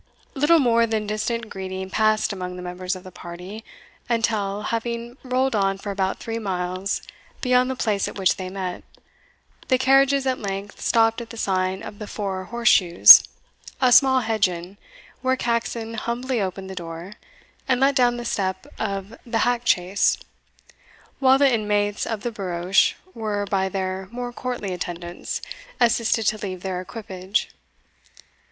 [0.33, 3.63] Little more than distant greeting passed among the members of the party,
[4.09, 7.03] until, having rolled on for about three miles
[7.39, 8.83] beyond the place at which they met,
[9.67, 13.21] the carriages at length stopped at the sign of the Four Horse shoes,
[13.79, 14.77] a small hedge inn,
[15.21, 17.13] where Caxon humbly opened the door,
[17.67, 20.17] and let down the step of the hack chaise,
[21.19, 25.43] while the inmates of the barouche were, by their more courtly attendants,
[25.79, 27.49] assisted to leave their equipage.